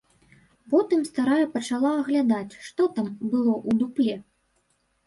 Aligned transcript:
Потым 0.73 1.01
старая 1.09 1.45
пачала 1.57 1.91
аглядаць, 2.01 2.59
што 2.69 2.81
там 2.97 3.07
было 3.31 3.53
ў 3.67 3.71
дупле. 3.85 4.15